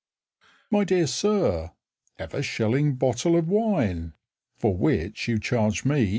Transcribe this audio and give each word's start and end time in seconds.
My 0.71 0.83
dear 0.83 1.05
Sir, 1.05 1.73
Have 2.17 2.33
a 2.33 2.41
shilling 2.41 2.95
bottle 2.95 3.35
of 3.37 3.47
wine 3.47 4.13
(For 4.57 4.75
which 4.75 5.27
you 5.27 5.37
charge 5.37 5.85
me 5.85 6.07
3s. 6.07 6.09